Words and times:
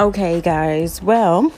Okay, 0.00 0.40
guys. 0.40 1.02
Well, 1.02 1.52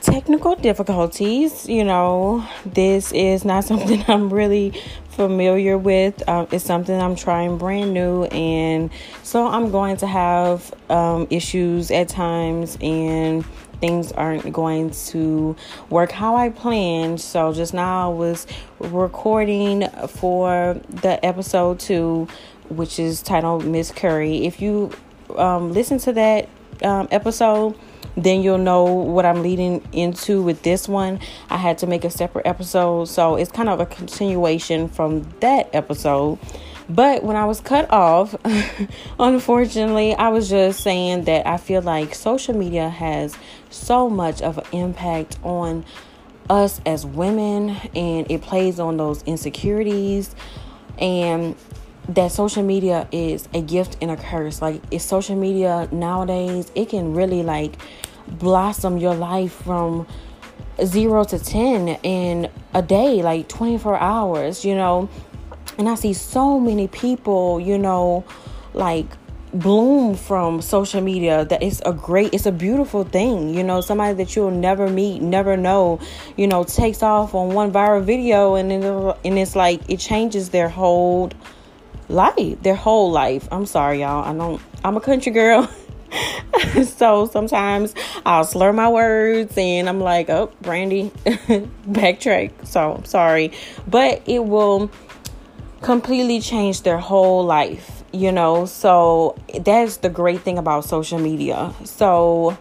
technical 0.00 0.56
difficulties. 0.56 1.68
You 1.68 1.84
know, 1.84 2.48
this 2.64 3.12
is 3.12 3.44
not 3.44 3.64
something 3.70 4.02
I'm 4.08 4.32
really 4.32 4.72
familiar 5.10 5.76
with. 5.76 6.26
Um, 6.26 6.48
it's 6.52 6.64
something 6.64 6.98
I'm 6.98 7.14
trying 7.14 7.58
brand 7.58 7.92
new, 7.92 8.24
and 8.24 8.88
so 9.22 9.46
I'm 9.46 9.70
going 9.70 9.98
to 9.98 10.06
have 10.06 10.72
um, 10.88 11.26
issues 11.28 11.90
at 11.90 12.08
times, 12.08 12.78
and 12.80 13.44
things 13.78 14.10
aren't 14.12 14.50
going 14.50 14.92
to 15.08 15.54
work 15.90 16.12
how 16.12 16.36
I 16.36 16.48
planned. 16.48 17.20
So 17.20 17.52
just 17.52 17.74
now 17.74 18.10
I 18.10 18.14
was 18.14 18.46
recording 18.78 19.86
for 20.08 20.80
the 20.88 21.22
episode 21.22 21.78
two, 21.78 22.26
which 22.70 22.98
is 22.98 23.20
titled 23.20 23.66
Miss 23.66 23.90
Curry. 23.90 24.46
If 24.46 24.62
you 24.62 24.92
um, 25.36 25.74
listen 25.74 25.98
to 25.98 26.12
that 26.14 26.48
um, 26.82 27.08
episode 27.10 27.76
then 28.16 28.42
you'll 28.42 28.58
know 28.58 28.84
what 28.84 29.26
I'm 29.26 29.42
leading 29.42 29.82
into 29.92 30.42
with 30.42 30.62
this 30.62 30.88
one. 30.88 31.20
I 31.50 31.56
had 31.56 31.78
to 31.78 31.86
make 31.86 32.04
a 32.04 32.10
separate 32.10 32.46
episode, 32.46 33.06
so 33.06 33.36
it's 33.36 33.50
kind 33.50 33.68
of 33.68 33.80
a 33.80 33.86
continuation 33.86 34.88
from 34.88 35.22
that 35.40 35.70
episode. 35.74 36.38
But 36.88 37.24
when 37.24 37.34
I 37.34 37.46
was 37.46 37.60
cut 37.60 37.90
off, 37.90 38.36
unfortunately, 39.18 40.14
I 40.14 40.28
was 40.28 40.48
just 40.48 40.80
saying 40.80 41.24
that 41.24 41.46
I 41.46 41.56
feel 41.56 41.82
like 41.82 42.14
social 42.14 42.54
media 42.54 42.88
has 42.88 43.36
so 43.70 44.10
much 44.10 44.42
of 44.42 44.58
an 44.58 44.64
impact 44.72 45.38
on 45.42 45.84
us 46.50 46.80
as 46.84 47.06
women 47.06 47.70
and 47.94 48.30
it 48.30 48.42
plays 48.42 48.78
on 48.78 48.98
those 48.98 49.22
insecurities 49.22 50.36
and 50.98 51.56
that 52.08 52.32
social 52.32 52.62
media 52.62 53.08
is 53.12 53.48
a 53.54 53.60
gift 53.60 53.96
and 54.00 54.10
a 54.10 54.16
curse. 54.16 54.60
Like 54.60 54.82
it's 54.90 55.04
social 55.04 55.36
media 55.36 55.88
nowadays, 55.90 56.70
it 56.74 56.88
can 56.90 57.14
really 57.14 57.42
like 57.42 57.76
blossom 58.28 58.98
your 58.98 59.14
life 59.14 59.52
from 59.52 60.06
zero 60.84 61.24
to 61.24 61.38
10 61.38 61.88
in 62.02 62.50
a 62.72 62.82
day, 62.82 63.22
like 63.22 63.48
24 63.48 63.96
hours, 63.98 64.64
you 64.64 64.74
know. 64.74 65.08
And 65.78 65.88
I 65.88 65.94
see 65.94 66.12
so 66.12 66.60
many 66.60 66.88
people, 66.88 67.58
you 67.60 67.78
know, 67.78 68.24
like 68.74 69.06
bloom 69.54 70.16
from 70.16 70.60
social 70.60 71.00
media 71.00 71.44
that 71.44 71.62
it's 71.62 71.80
a 71.86 71.92
great 71.92 72.34
it's 72.34 72.44
a 72.44 72.50
beautiful 72.50 73.04
thing 73.04 73.54
you 73.54 73.62
know 73.62 73.80
somebody 73.80 74.12
that 74.12 74.34
you'll 74.34 74.50
never 74.50 74.88
meet 74.88 75.22
never 75.22 75.56
know 75.56 76.00
you 76.36 76.44
know 76.48 76.64
takes 76.64 77.04
off 77.04 77.36
on 77.36 77.54
one 77.54 77.70
viral 77.70 78.02
video 78.02 78.56
and 78.56 78.68
then 78.68 78.82
and 79.24 79.38
it's 79.38 79.54
like 79.54 79.80
it 79.88 79.98
changes 80.00 80.50
their 80.50 80.68
whole 80.68 81.30
life 82.08 82.62
their 82.62 82.74
whole 82.74 83.10
life 83.10 83.48
i'm 83.50 83.66
sorry 83.66 84.00
y'all 84.00 84.24
i 84.24 84.36
don't 84.36 84.60
i'm 84.84 84.96
a 84.96 85.00
country 85.00 85.32
girl 85.32 85.68
so 86.84 87.26
sometimes 87.26 87.94
I'll 88.24 88.44
slur 88.44 88.72
my 88.72 88.88
words 88.88 89.54
and 89.56 89.88
I'm 89.88 90.00
like, 90.00 90.30
oh, 90.30 90.50
Brandy, 90.60 91.10
backtrack. 91.24 92.66
So 92.66 92.94
I'm 92.94 93.04
sorry. 93.04 93.52
But 93.86 94.22
it 94.26 94.44
will 94.44 94.90
completely 95.82 96.40
change 96.40 96.82
their 96.82 96.98
whole 96.98 97.44
life, 97.44 98.04
you 98.12 98.32
know? 98.32 98.66
So 98.66 99.36
that's 99.60 99.98
the 99.98 100.08
great 100.08 100.40
thing 100.40 100.58
about 100.58 100.84
social 100.84 101.18
media. 101.18 101.74
So, 101.84 102.56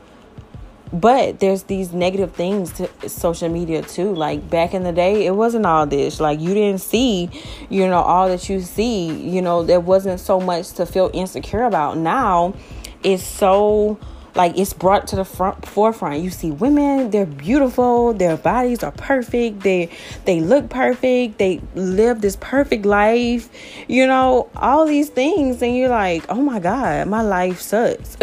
but 0.94 1.40
there's 1.40 1.64
these 1.64 1.92
negative 1.92 2.34
things 2.34 2.72
to 2.74 3.10
social 3.10 3.50
media 3.50 3.82
too. 3.82 4.14
Like 4.14 4.48
back 4.48 4.76
in 4.76 4.84
the 4.84 4.92
day, 4.92 5.26
it 5.26 5.36
wasn't 5.36 5.66
all 5.66 5.88
this. 5.88 6.20
Like 6.20 6.40
you 6.40 6.54
didn't 6.54 6.82
see, 6.82 7.30
you 7.70 7.88
know, 7.88 8.02
all 8.02 8.28
that 8.28 8.48
you 8.48 8.62
see. 8.62 9.08
You 9.08 9.42
know, 9.42 9.64
there 9.64 9.80
wasn't 9.80 10.20
so 10.20 10.40
much 10.40 10.72
to 10.74 10.86
feel 10.86 11.10
insecure 11.12 11.64
about. 11.64 11.98
Now, 11.98 12.54
it's 13.02 13.24
so 13.24 13.98
like 14.36 14.58
it's 14.58 14.74
brought 14.74 15.08
to 15.08 15.16
the 15.16 15.26
front 15.26 15.64
forefront 15.64 16.24
you 16.24 16.32
see 16.32 16.50
women 16.50 17.12
they're 17.12 17.24
beautiful 17.24 18.14
their 18.14 18.36
bodies 18.36 18.82
are 18.82 18.92
perfect 18.94 19.60
they 19.60 19.88
they 20.26 20.42
look 20.42 20.70
perfect 20.70 21.38
they 21.38 21.62
live 21.76 22.20
this 22.22 22.36
perfect 22.38 22.84
life 22.84 23.48
you 23.88 24.08
know 24.08 24.50
all 24.56 24.88
these 24.88 25.10
things 25.10 25.62
and 25.62 25.78
you're 25.78 25.88
like 25.88 26.26
oh 26.30 26.42
my 26.42 26.58
god 26.58 27.08
my 27.08 27.22
life 27.22 27.62
sucks 27.62 28.18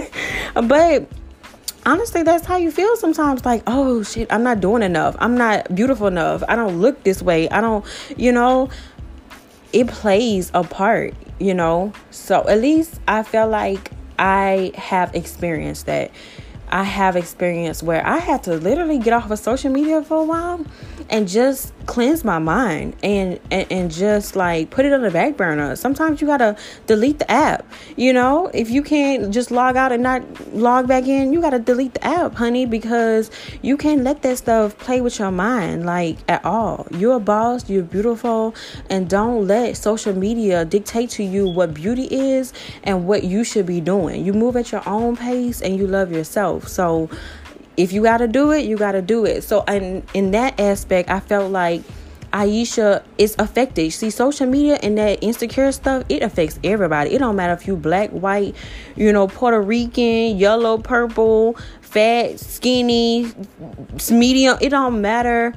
but 0.54 1.08
honestly 1.86 2.22
that's 2.22 2.46
how 2.46 2.56
you 2.56 2.70
feel 2.70 2.96
sometimes 2.96 3.44
like 3.44 3.62
oh 3.66 4.02
shit 4.02 4.32
i'm 4.32 4.42
not 4.42 4.60
doing 4.60 4.82
enough. 4.82 5.16
I'm 5.18 5.36
not 5.36 5.74
beautiful 5.74 6.06
enough. 6.06 6.42
I 6.48 6.56
don't 6.56 6.80
look 6.80 7.02
this 7.04 7.22
way. 7.22 7.48
I 7.48 7.60
don't 7.60 7.84
you 8.16 8.32
know 8.32 8.70
it 9.72 9.88
plays 9.88 10.50
a 10.54 10.64
part 10.64 11.14
you 11.40 11.52
know? 11.52 11.92
So 12.10 12.48
at 12.48 12.60
least 12.60 13.00
i 13.08 13.22
feel 13.22 13.48
like 13.48 13.90
I 14.18 14.72
have 14.76 15.14
experienced 15.14 15.86
that. 15.86 16.10
I 16.74 16.82
have 16.82 17.14
experienced 17.14 17.84
where 17.84 18.04
I 18.04 18.18
had 18.18 18.42
to 18.42 18.56
literally 18.56 18.98
get 18.98 19.12
off 19.12 19.30
of 19.30 19.38
social 19.38 19.70
media 19.70 20.02
for 20.02 20.16
a 20.16 20.24
while 20.24 20.66
and 21.08 21.28
just 21.28 21.72
cleanse 21.86 22.24
my 22.24 22.38
mind 22.38 22.96
and, 23.02 23.38
and 23.50 23.70
and 23.70 23.90
just 23.92 24.34
like 24.34 24.70
put 24.70 24.84
it 24.84 24.92
on 24.92 25.02
the 25.02 25.10
back 25.10 25.36
burner. 25.36 25.76
Sometimes 25.76 26.20
you 26.20 26.26
gotta 26.26 26.56
delete 26.86 27.20
the 27.20 27.30
app. 27.30 27.64
You 27.96 28.12
know, 28.12 28.50
if 28.52 28.70
you 28.70 28.82
can't 28.82 29.32
just 29.32 29.52
log 29.52 29.76
out 29.76 29.92
and 29.92 30.02
not 30.02 30.22
log 30.52 30.88
back 30.88 31.06
in, 31.06 31.32
you 31.32 31.40
gotta 31.40 31.60
delete 31.60 31.94
the 31.94 32.04
app, 32.04 32.34
honey, 32.34 32.66
because 32.66 33.30
you 33.62 33.76
can't 33.76 34.02
let 34.02 34.22
that 34.22 34.38
stuff 34.38 34.76
play 34.78 35.00
with 35.00 35.20
your 35.20 35.30
mind 35.30 35.86
like 35.86 36.16
at 36.28 36.44
all. 36.44 36.88
You're 36.90 37.16
a 37.16 37.20
boss, 37.20 37.70
you're 37.70 37.84
beautiful, 37.84 38.54
and 38.90 39.08
don't 39.08 39.46
let 39.46 39.76
social 39.76 40.16
media 40.16 40.64
dictate 40.64 41.10
to 41.10 41.22
you 41.22 41.48
what 41.48 41.72
beauty 41.72 42.08
is 42.10 42.52
and 42.82 43.06
what 43.06 43.22
you 43.22 43.44
should 43.44 43.66
be 43.66 43.80
doing. 43.80 44.24
You 44.24 44.32
move 44.32 44.56
at 44.56 44.72
your 44.72 44.82
own 44.88 45.16
pace 45.16 45.60
and 45.60 45.76
you 45.76 45.86
love 45.86 46.10
yourself. 46.10 46.63
So 46.68 47.10
if 47.76 47.92
you 47.92 48.02
got 48.02 48.18
to 48.18 48.28
do 48.28 48.52
it, 48.52 48.64
you 48.64 48.76
got 48.76 48.92
to 48.92 49.02
do 49.02 49.24
it. 49.24 49.42
So, 49.42 49.64
and 49.66 50.02
in 50.14 50.30
that 50.32 50.60
aspect, 50.60 51.10
I 51.10 51.20
felt 51.20 51.50
like 51.50 51.82
Ayesha 52.32 53.04
is 53.16 53.36
affected. 53.38 53.92
See, 53.92 54.10
social 54.10 54.46
media 54.46 54.78
and 54.82 54.98
that 54.98 55.22
insecure 55.22 55.70
stuff, 55.72 56.04
it 56.08 56.22
affects 56.22 56.58
everybody. 56.64 57.14
It 57.14 57.18
don't 57.18 57.36
matter 57.36 57.52
if 57.52 57.66
you 57.66 57.76
black, 57.76 58.10
white, 58.10 58.56
you 58.96 59.12
know, 59.12 59.28
Puerto 59.28 59.60
Rican, 59.60 60.36
yellow, 60.36 60.78
purple, 60.78 61.56
fat, 61.80 62.40
skinny, 62.40 63.32
medium. 64.10 64.58
It 64.60 64.70
don't 64.70 65.00
matter 65.00 65.54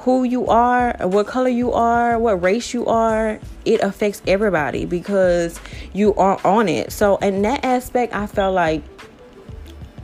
who 0.00 0.24
you 0.24 0.46
are, 0.48 0.94
what 1.00 1.26
color 1.26 1.48
you 1.48 1.72
are, 1.72 2.18
what 2.18 2.42
race 2.42 2.74
you 2.74 2.86
are. 2.86 3.40
It 3.64 3.80
affects 3.80 4.20
everybody 4.26 4.84
because 4.84 5.58
you 5.94 6.14
are 6.14 6.38
on 6.44 6.68
it. 6.68 6.92
So, 6.92 7.16
in 7.16 7.40
that 7.42 7.64
aspect, 7.64 8.14
I 8.14 8.26
felt 8.26 8.54
like 8.54 8.82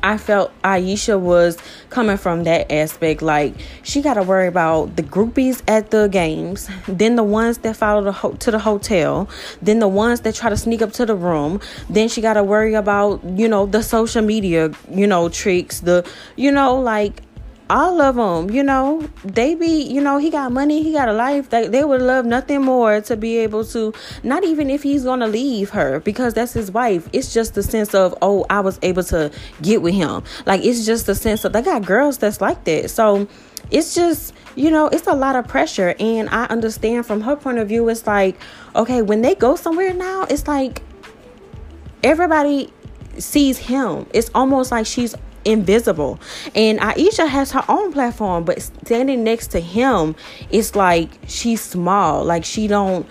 I 0.05 0.19
felt 0.19 0.53
Ayesha 0.63 1.19
was 1.19 1.57
coming 1.89 2.19
from 2.19 2.45
that 2.45 2.71
aspect. 2.71 3.23
Like 3.23 3.55
she 3.83 4.03
got 4.03 4.15
to 4.15 4.23
worry 4.23 4.47
about 4.47 4.97
the 4.97 5.03
groupies 5.03 5.63
at 5.67 5.91
the 5.91 6.09
games, 6.09 6.69
then 6.87 7.17
the 7.17 7.25
ones 7.25 7.59
that 7.59 7.75
follow 7.75 8.03
the 8.03 8.13
ho- 8.13 8.35
to 8.35 8.51
the 8.51 8.59
hotel, 8.59 9.31
then 9.63 9.79
the 9.79 9.89
ones 9.89 10.21
that 10.21 10.35
try 10.35 10.51
to 10.51 10.59
sneak 10.59 10.83
up 10.83 10.93
to 10.93 11.07
the 11.07 11.15
room. 11.15 11.59
Then 11.89 12.09
she 12.09 12.21
got 12.21 12.35
to 12.35 12.45
worry 12.45 12.75
about 12.75 13.25
you 13.25 13.49
know 13.49 13.65
the 13.65 13.83
social 13.83 14.21
media, 14.21 14.71
you 14.91 15.07
know 15.07 15.31
tricks, 15.31 15.81
the 15.81 16.07
you 16.37 16.53
know 16.53 16.79
like 16.79 17.23
all 17.71 18.01
of 18.01 18.17
them, 18.17 18.51
you 18.55 18.63
know, 18.63 19.09
they 19.25 19.55
be, 19.55 19.83
you 19.83 20.01
know, 20.01 20.19
he 20.19 20.31
got 20.31 20.53
money, 20.53 20.83
he 20.83 20.93
got 20.93 21.09
a 21.09 21.13
life. 21.13 21.51
They, 21.51 21.67
they 21.67 21.85
would 21.85 22.03
love 22.03 22.27
nothing 22.27 22.63
more 22.63 23.01
to 23.03 23.17
be 23.17 23.39
able 23.39 23.65
to, 23.67 23.95
not 24.23 24.45
even 24.45 24.69
if 24.71 24.83
he's 24.83 25.05
to 25.05 25.27
leave 25.27 25.71
her 25.71 26.01
because 26.01 26.35
that's 26.35 26.53
his 26.53 26.71
wife. 26.71 27.09
It's 27.13 27.33
just 27.33 27.55
the 27.55 27.63
sense 27.63 27.95
of, 27.95 28.15
oh, 28.21 28.45
I 28.51 28.61
was 28.61 28.79
able 28.83 29.03
to 29.05 29.31
get 29.63 29.81
with 29.83 29.95
him. 29.95 30.23
Like, 30.47 30.65
it's 30.65 30.85
just 30.85 31.07
the 31.07 31.15
sense 31.15 31.45
of, 31.45 31.53
they 31.53 31.63
got 31.63 31.87
girls 31.87 32.19
that's 32.19 32.41
like 32.41 32.65
that. 32.65 32.91
So 32.91 33.27
it's 33.71 33.95
just, 33.95 34.35
you 34.57 34.71
know, 34.71 34.89
it's 34.89 35.07
a 35.07 35.15
lot 35.15 35.37
of 35.37 35.49
pressure. 35.49 35.95
And 35.99 36.29
I 36.29 36.45
understand 36.45 37.07
from 37.07 37.23
her 37.23 37.37
point 37.37 37.59
of 37.59 37.69
view, 37.69 37.89
it's 37.89 38.07
like, 38.07 38.39
okay, 38.77 39.01
when 39.03 39.23
they 39.23 39.35
go 39.35 39.57
somewhere 39.57 39.95
now, 39.95 40.25
it's 40.25 40.47
like 40.47 40.83
everybody 42.03 42.71
sees 43.19 43.59
him. 43.59 44.07
It's 44.13 44.31
almost 44.35 44.71
like 44.71 44.87
she's 44.87 45.15
invisible. 45.45 46.19
And 46.55 46.81
Ayesha 46.81 47.27
has 47.27 47.53
her 47.53 47.65
own 47.69 47.93
platform, 47.93 48.45
but 48.45 48.63
standing 48.63 49.25
next 49.25 49.49
to 49.49 49.61
him, 49.61 50.15
it's 50.51 50.75
like 50.75 51.11
she's 51.27 51.61
small. 51.61 52.25
Like 52.25 52.45
she 52.45 52.67
don't 52.67 53.07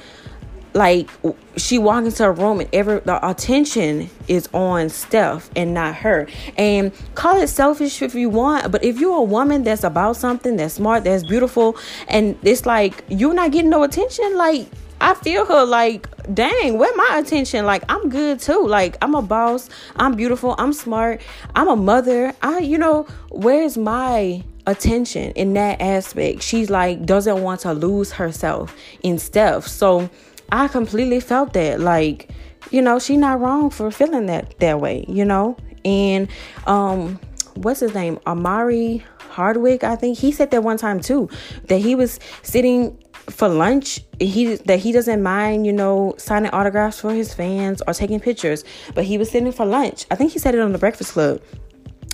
like 0.74 1.08
she 1.56 1.78
walk 1.78 2.04
into 2.04 2.26
a 2.26 2.32
room 2.32 2.60
and 2.60 2.70
every 2.74 3.00
the 3.02 3.28
attention 3.28 4.10
is 4.28 4.50
on 4.54 4.90
Steph 4.90 5.50
and 5.56 5.74
not 5.74 5.96
her. 5.96 6.28
And 6.58 6.92
call 7.16 7.42
it 7.42 7.48
selfish 7.48 8.02
if 8.02 8.16
you 8.16 8.30
want, 8.30 8.72
but 8.72 8.84
if 8.84 9.00
you're 9.00 9.18
a 9.18 9.24
woman 9.24 9.64
that's 9.64 9.84
about 9.84 10.16
something, 10.16 10.56
that's 10.56 10.76
smart, 10.76 11.04
that's 11.04 11.24
beautiful, 11.24 11.78
and 12.08 12.38
it's 12.42 12.66
like 12.66 13.04
you're 13.08 13.34
not 13.34 13.52
getting 13.52 13.70
no 13.70 13.84
attention, 13.84 14.36
like 14.36 14.68
I 15.04 15.16
feel 15.16 15.46
her 15.46 15.66
like, 15.66 16.08
dang, 16.34 16.78
where 16.78 16.96
my 16.96 17.18
attention? 17.20 17.66
Like, 17.66 17.84
I'm 17.90 18.08
good 18.08 18.40
too. 18.40 18.66
Like, 18.66 18.98
I'm 19.02 19.16
a 19.16 19.22
boss. 19.22 19.70
I'm 19.98 20.16
beautiful. 20.16 20.56
I'm 20.58 20.72
smart. 20.72 21.22
I'm 21.56 21.68
a 21.68 21.76
mother. 21.76 22.34
I, 22.42 22.60
you 22.60 22.78
know, 22.78 23.04
where's 23.30 23.78
my 23.78 24.42
attention 24.66 25.34
in 25.34 25.56
that 25.56 25.82
aspect? 25.82 26.42
She's 26.42 26.70
like, 26.70 27.06
doesn't 27.06 27.44
want 27.44 27.60
to 27.62 27.74
lose 27.74 28.14
herself 28.14 28.74
in 29.02 29.20
stuff. 29.20 29.68
So 29.68 30.10
I 30.54 30.70
completely 30.70 31.20
felt 31.20 31.52
that. 31.52 31.82
Like, 31.82 32.30
you 32.72 32.82
know, 32.82 32.98
she 32.98 33.18
not 33.18 33.42
wrong 33.42 33.72
for 33.72 33.92
feeling 33.92 34.28
that 34.28 34.58
that 34.62 34.80
way, 34.80 35.04
you 35.10 35.26
know? 35.26 35.58
And 35.84 36.30
um, 36.66 37.20
what's 37.56 37.82
his 37.82 37.94
name? 37.94 38.20
Omari 38.26 39.04
Hardwick, 39.32 39.84
I 39.84 39.98
think 39.98 40.18
he 40.18 40.32
said 40.32 40.52
that 40.52 40.64
one 40.64 40.78
time 40.78 41.02
too, 41.02 41.28
that 41.68 41.80
he 41.80 41.94
was 41.94 42.22
sitting 42.42 42.98
for 43.30 43.48
lunch 43.48 44.02
he 44.20 44.56
that 44.56 44.80
he 44.80 44.92
doesn't 44.92 45.24
mind 45.24 45.66
you 45.66 45.74
know 45.74 46.14
signing 46.18 46.52
autographs 46.52 47.00
for 47.00 47.14
his 47.14 47.34
fans 47.34 47.82
or 47.88 47.94
taking 47.94 48.20
pictures. 48.20 48.64
But 48.94 49.06
he 49.06 49.18
was 49.18 49.30
sitting 49.30 49.52
for 49.52 49.66
lunch. 49.66 50.06
I 50.12 50.16
think 50.16 50.32
he 50.32 50.40
said 50.40 50.56
it 50.56 50.62
on 50.62 50.72
the 50.72 50.78
breakfast 50.78 51.14
club. 51.14 51.42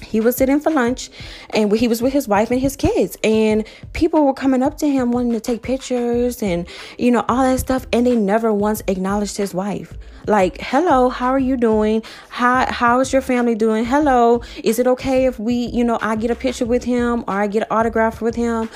He 0.01 0.21
was 0.21 0.37
sitting 0.37 0.59
for 0.59 0.71
lunch 0.71 1.09
and 1.51 1.71
he 1.73 1.87
was 1.87 2.01
with 2.01 2.13
his 2.13 2.27
wife 2.27 2.51
and 2.51 2.59
his 2.59 2.75
kids. 2.75 3.17
And 3.23 3.67
people 3.93 4.25
were 4.25 4.33
coming 4.33 4.63
up 4.63 4.77
to 4.77 4.87
him 4.87 5.11
wanting 5.11 5.33
to 5.33 5.39
take 5.39 5.61
pictures 5.61 6.41
and 6.41 6.67
you 6.97 7.11
know 7.11 7.25
all 7.27 7.43
that 7.43 7.59
stuff 7.59 7.85
and 7.91 8.07
they 8.07 8.15
never 8.15 8.53
once 8.53 8.81
acknowledged 8.87 9.37
his 9.37 9.53
wife. 9.53 9.97
Like 10.25 10.59
hello 10.61 11.09
how 11.09 11.29
are 11.29 11.39
you 11.39 11.57
doing? 11.57 12.01
How 12.29 12.71
how 12.71 12.99
is 13.01 13.11
your 13.11 13.21
family 13.21 13.55
doing? 13.55 13.85
Hello 13.85 14.41
is 14.63 14.79
it 14.79 14.87
okay 14.87 15.25
if 15.25 15.39
we 15.39 15.53
you 15.53 15.83
know 15.83 15.97
i 16.01 16.15
get 16.15 16.31
a 16.31 16.35
picture 16.35 16.65
with 16.65 16.83
him 16.83 17.23
or 17.27 17.33
i 17.33 17.47
get 17.47 17.63
an 17.63 17.67
autograph 17.71 18.21
with 18.21 18.35
him 18.35 18.69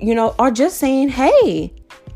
you 0.00 0.14
know 0.14 0.34
or 0.38 0.50
just 0.50 0.78
saying 0.78 1.08
hey 1.08 1.72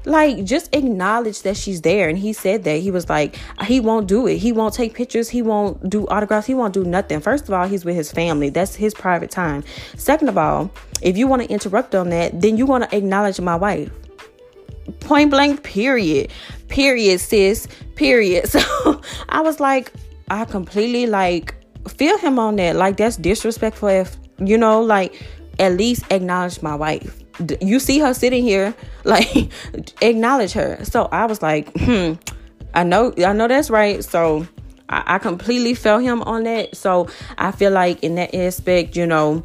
like 0.09 0.45
just 0.45 0.75
acknowledge 0.75 1.43
that 1.43 1.57
she's 1.57 1.83
there. 1.83 2.09
And 2.09 2.19
he 2.19 2.33
said 2.33 2.65
that. 2.65 2.81
He 2.81 2.91
was 2.91 3.09
like 3.09 3.37
he 3.65 3.81
won't 3.81 4.09
do 4.09 4.27
it. 4.27 4.39
He 4.39 4.53
won't 4.53 4.75
take 4.75 4.95
pictures. 4.95 5.29
He 5.29 5.43
won't 5.43 5.89
do 5.89 6.07
autographs. 6.09 6.47
He 6.47 6.55
won't 6.55 6.75
do 6.75 6.85
nothing. 6.85 7.21
First 7.21 7.45
of 7.45 7.55
all 7.55 7.69
he's 7.69 7.85
with 7.85 7.95
his 7.95 8.11
family. 8.11 8.51
That's 8.51 8.75
his 8.75 8.95
private 8.95 9.31
time. 9.31 9.65
Second 9.97 10.29
of 10.29 10.39
all 10.39 10.71
if 11.03 11.17
you 11.17 11.29
want 11.29 11.43
to 11.43 11.49
interrupt 11.49 11.95
on 11.95 12.09
that 12.11 12.41
then 12.41 12.57
you 12.57 12.67
want 12.67 12.89
to 12.89 12.97
acknowledge 12.97 13.41
my 13.41 13.57
wife. 13.57 13.91
Point 15.01 15.31
blank 15.31 15.63
period. 15.63 16.31
Period 16.69 17.21
sis. 17.21 17.69
Period. 17.95 18.49
So 18.59 19.03
i 19.29 19.41
was 19.41 19.61
like 19.61 19.93
i 20.31 20.45
completely 20.45 21.07
like 21.07 21.55
feel 21.89 22.19
him 22.19 22.39
on 22.39 22.57
that. 22.57 22.77
Like 22.77 22.97
that's 22.97 23.17
disrespectful 23.17 23.89
if 23.89 24.17
you 24.39 24.57
know 24.57 24.81
like 24.81 25.23
at 25.59 25.73
least 25.73 26.05
acknowledge 26.11 26.63
my 26.63 26.75
wife 26.75 27.19
you 27.61 27.79
see 27.79 27.99
her 27.99 28.14
sitting 28.14 28.43
here 28.43 28.75
like 29.05 29.50
acknowledge 30.02 30.52
her 30.52 30.85
so 30.85 31.08
i 31.12 31.25
was 31.26 31.43
like 31.43 31.70
hmm 31.76 32.14
i 32.75 32.82
know 32.82 33.12
i 33.25 33.32
know 33.32 33.49
that's 33.49 33.70
right 33.70 34.05
so 34.05 34.46
I, 34.88 35.14
I 35.14 35.19
completely 35.19 35.75
felt 35.75 36.02
him 36.02 36.23
on 36.23 36.44
that 36.44 36.76
so 36.76 37.08
i 37.37 37.52
feel 37.52 37.70
like 37.70 38.02
in 38.02 38.17
that 38.17 38.35
aspect 38.35 38.96
you 38.96 39.06
know 39.06 39.44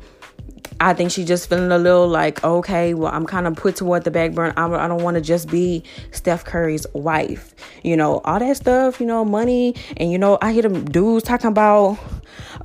I 0.80 0.94
think 0.94 1.12
she's 1.12 1.28
just 1.28 1.48
feeling 1.48 1.72
a 1.72 1.78
little 1.78 2.08
like, 2.08 2.44
okay, 2.44 2.94
well, 2.94 3.14
I'm 3.14 3.26
kind 3.26 3.48
of 3.48 3.56
put 3.56 3.78
toward 3.78 4.04
the 4.04 4.12
back 4.12 4.34
burner. 4.34 4.54
I, 4.58 4.66
I 4.66 4.88
don't 4.88 5.02
want 5.02 5.16
to 5.16 5.22
just 5.22 5.50
be 5.50 5.84
Steph 6.12 6.44
Curry's 6.44 6.86
wife. 6.94 7.56
You 7.84 7.96
know, 7.96 8.20
all 8.26 8.40
that 8.40 8.58
stuff, 8.58 9.00
you 9.00 9.06
know, 9.06 9.24
money. 9.24 9.76
And, 9.96 10.12
you 10.12 10.18
know, 10.18 10.38
I 10.42 10.52
hear 10.52 10.64
them 10.64 10.84
dudes 10.84 11.24
talking 11.24 11.48
about, 11.48 12.00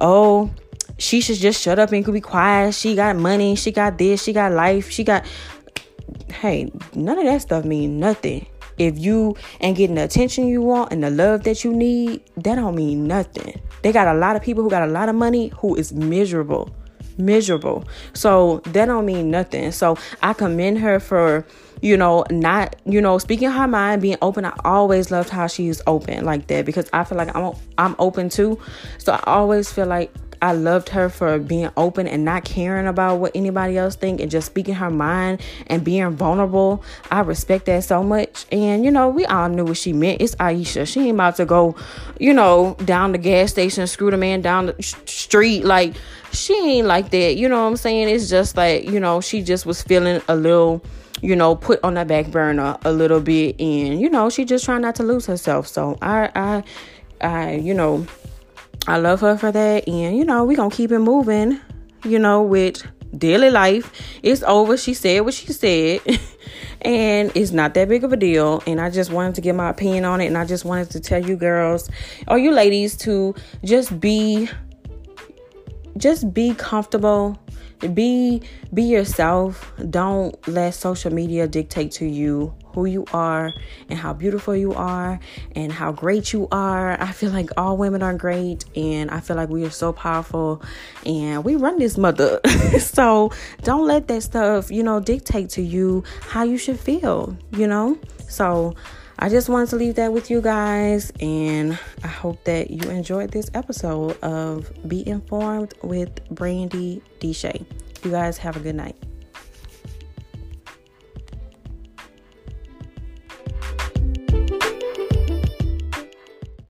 oh, 0.00 0.50
she 0.99 1.21
should 1.21 1.37
just 1.37 1.62
shut 1.62 1.79
up 1.79 1.93
and 1.93 2.05
could 2.05 2.15
be 2.15 2.21
quiet. 2.21 2.75
She 2.75 2.95
got 2.95 3.17
money. 3.17 3.55
She 3.55 3.73
got 3.73 3.97
this. 3.99 4.23
She 4.23 4.33
got 4.33 4.53
life. 4.53 4.91
She 4.91 5.05
got. 5.05 5.25
Hey, 6.33 6.71
none 6.95 7.19
of 7.19 7.25
that 7.25 7.41
stuff 7.43 7.65
mean 7.65 7.99
nothing. 7.99 8.47
If 8.77 8.99
you 8.99 9.37
ain't 9.61 9.77
getting 9.77 9.97
the 9.97 10.05
attention 10.05 10.47
you 10.47 10.62
want 10.62 10.93
and 10.93 11.03
the 11.03 11.11
love 11.11 11.45
that 11.45 11.65
you 11.65 11.73
need, 11.75 12.23
that 12.37 12.56
don't 12.56 12.75
mean 12.75 13.06
nothing. 13.06 13.61
They 13.83 13.93
got 13.93 14.09
a 14.09 14.19
lot 14.19 14.37
of 14.37 14.43
people 14.43 14.62
who 14.62 14.71
got 14.71 14.83
a 14.83 14.91
lot 14.91 15.09
of 15.09 15.15
money 15.15 15.49
who 15.59 15.75
is 15.75 15.93
miserable. 15.93 16.71
Miserable. 17.17 17.85
So 18.12 18.59
that 18.67 18.87
don't 18.87 19.05
mean 19.05 19.31
nothing. 19.31 19.73
So 19.73 19.97
I 20.23 20.33
commend 20.33 20.79
her 20.79 21.00
for 21.00 21.45
you 21.81 21.97
know, 21.97 22.25
not, 22.31 22.75
you 22.87 23.00
know, 23.00 23.19
speaking 23.19 23.50
her 23.50 23.69
mind, 23.69 24.03
being 24.03 24.17
open. 24.23 24.45
I 24.45 24.53
always 24.65 25.11
loved 25.11 25.29
how 25.29 25.47
she's 25.47 25.81
open 25.87 26.25
like 26.25 26.49
that 26.49 26.65
because 26.65 26.89
I 26.93 27.05
feel 27.05 27.19
like 27.19 27.35
I'm 27.37 27.55
I'm 27.77 27.95
open 27.99 28.29
too. 28.29 28.59
So 28.99 29.12
I 29.12 29.23
always 29.27 29.71
feel 29.71 29.87
like 29.87 30.12
I 30.40 30.52
loved 30.52 30.90
her 30.90 31.08
for 31.08 31.38
being 31.38 31.70
open 31.76 32.06
and 32.06 32.25
not 32.25 32.44
caring 32.44 32.87
about 32.87 33.17
what 33.17 33.32
anybody 33.35 33.76
else 33.76 33.96
think 33.96 34.20
and 34.20 34.31
just 34.31 34.46
speaking 34.46 34.75
her 34.75 34.90
mind 34.90 35.40
and 35.67 35.85
being 35.85 36.11
vulnerable. 36.11 36.82
I 37.11 37.20
respect 37.20 37.67
that 37.67 37.85
so 37.85 38.02
much. 38.02 38.46
And 38.52 38.85
you 38.85 38.90
know, 38.90 39.08
we 39.08 39.25
all 39.26 39.49
knew 39.49 39.64
what 39.64 39.76
she 39.76 39.93
meant. 39.93 40.20
It's 40.20 40.37
Ayesha. 40.38 40.87
She 40.87 41.00
ain't 41.00 41.14
about 41.14 41.37
to 41.37 41.44
go, 41.44 41.75
you 42.19 42.32
know, 42.32 42.76
down 42.85 43.12
the 43.12 43.19
gas 43.19 43.50
station, 43.50 43.87
screw 43.87 44.11
the 44.11 44.17
man 44.17 44.40
down 44.40 44.67
the 44.67 44.82
street. 44.82 45.64
Like 45.64 45.94
she 46.32 46.55
ain't 46.55 46.87
like 46.87 47.11
that. 47.11 47.37
You 47.37 47.49
know 47.49 47.62
what 47.62 47.70
I'm 47.70 47.76
saying? 47.76 48.08
It's 48.08 48.29
just 48.29 48.56
like 48.56 48.85
you 48.85 49.00
know, 49.00 49.20
she 49.20 49.43
just 49.43 49.67
was 49.67 49.82
feeling 49.82 50.23
a 50.29 50.37
little 50.37 50.82
you 51.20 51.35
know, 51.35 51.56
put 51.56 51.82
on 51.82 51.94
the 51.94 52.05
back 52.05 52.29
burner 52.29 52.79
a 52.85 52.93
little 52.93 53.20
bit 53.20 53.61
and 53.61 54.00
you 54.00 54.08
know, 54.08 54.31
she 54.31 54.44
just 54.44 54.64
trying 54.64 54.82
not 54.82 54.94
to 54.96 55.02
lose 55.02 55.26
herself. 55.26 55.67
So 55.67 55.99
I 56.00 56.31
I 56.35 56.62
I, 57.20 57.55
you 57.55 57.75
know, 57.75 58.06
I 58.86 58.98
love 58.98 59.20
her 59.20 59.36
for 59.36 59.52
that. 59.52 59.88
And, 59.88 60.16
you 60.16 60.25
know, 60.25 60.44
we 60.44 60.54
going 60.54 60.70
to 60.70 60.76
keep 60.76 60.92
it 60.92 60.98
moving, 60.98 61.60
you 62.04 62.19
know, 62.19 62.42
with 62.42 62.82
daily 63.16 63.50
life. 63.50 63.92
It's 64.22 64.42
over. 64.42 64.76
She 64.76 64.94
said 64.94 65.20
what 65.20 65.34
she 65.34 65.52
said. 65.52 66.00
and 66.82 67.32
it's 67.34 67.50
not 67.50 67.75
that 67.75 67.88
big 67.88 68.04
of 68.04 68.12
a 68.12 68.16
deal. 68.16 68.62
And 68.66 68.80
I 68.80 68.90
just 68.90 69.10
wanted 69.10 69.34
to 69.36 69.40
get 69.40 69.54
my 69.54 69.70
opinion 69.70 70.04
on 70.04 70.20
it. 70.20 70.26
And 70.26 70.38
I 70.38 70.44
just 70.44 70.64
wanted 70.64 70.90
to 70.90 71.00
tell 71.00 71.25
you 71.25 71.36
girls 71.36 71.90
or 72.26 72.38
you 72.38 72.50
ladies 72.50 72.96
to 72.98 73.34
just 73.64 73.98
be 74.00 74.48
just 75.96 76.32
be 76.32 76.54
comfortable 76.54 77.36
be 77.94 78.42
be 78.75 78.82
yourself 78.82 79.72
don't 79.90 80.36
let 80.48 80.75
social 80.75 81.12
media 81.12 81.46
dictate 81.46 81.90
to 81.92 82.06
you 82.06 82.54
who 82.78 82.86
you 82.86 83.04
are 83.12 83.52
and 83.88 83.98
how 83.98 84.12
beautiful 84.12 84.54
you 84.54 84.72
are 84.72 85.19
and 85.56 85.72
how 85.72 85.90
great 85.90 86.32
you 86.32 86.46
are 86.52 87.00
i 87.02 87.10
feel 87.10 87.30
like 87.30 87.50
all 87.56 87.76
women 87.76 88.04
are 88.04 88.14
great 88.14 88.64
and 88.76 89.10
i 89.10 89.19
feel 89.19 89.34
like 89.34 89.48
we 89.48 89.64
are 89.64 89.70
so 89.70 89.92
powerful 89.92 90.62
and 91.04 91.44
we 91.44 91.56
run 91.56 91.76
this 91.80 91.98
mother 91.98 92.40
so 92.78 93.32
don't 93.62 93.84
let 93.84 94.06
that 94.06 94.22
stuff 94.22 94.70
you 94.70 94.84
know 94.84 95.00
dictate 95.00 95.50
to 95.50 95.60
you 95.60 96.04
how 96.20 96.44
you 96.44 96.56
should 96.56 96.78
feel 96.78 97.36
you 97.50 97.66
know 97.66 97.98
so 98.28 98.75
I 99.19 99.28
just 99.28 99.48
wanted 99.48 99.70
to 99.70 99.76
leave 99.76 99.96
that 99.96 100.12
with 100.12 100.30
you 100.30 100.40
guys, 100.40 101.12
and 101.19 101.76
I 102.04 102.06
hope 102.06 102.44
that 102.44 102.70
you 102.70 102.88
enjoyed 102.88 103.32
this 103.32 103.50
episode 103.52 104.16
of 104.22 104.70
Be 104.86 105.08
Informed 105.08 105.75
with 105.82 106.25
Brandy 106.30 107.02
Deshay. 107.19 107.66
You 108.04 108.12
guys 108.12 108.38
have 108.38 108.56
a 108.56 108.60
good 108.60 108.76
night. 108.76 108.94